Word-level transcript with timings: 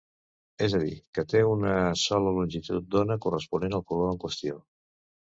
És 0.67 0.75
a 0.75 0.77
dir, 0.83 0.93
que 1.17 1.25
té 1.33 1.41
una 1.49 1.75
sola 2.03 2.31
longitud 2.37 2.87
d'ona, 2.95 3.17
corresponent 3.25 3.75
al 3.79 3.85
color 3.93 4.15
en 4.15 4.17
qüestió. 4.25 4.57